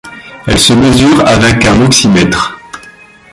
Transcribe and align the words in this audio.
Elle 0.47 0.57
se 0.57 0.73
mesure 0.73 1.27
avec 1.27 1.63
un 1.65 1.79
oxymètre. 1.85 2.57